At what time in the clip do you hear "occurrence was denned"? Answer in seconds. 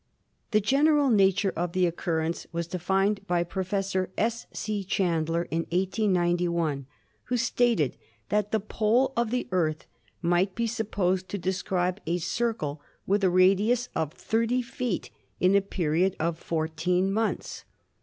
1.85-3.19